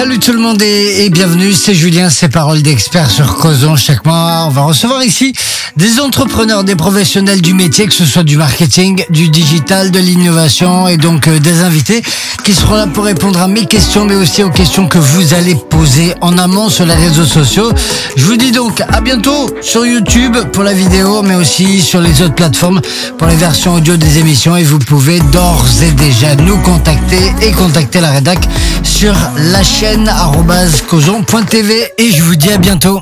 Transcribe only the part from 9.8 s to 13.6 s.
de l'innovation et donc euh, des invités qui seront là pour répondre à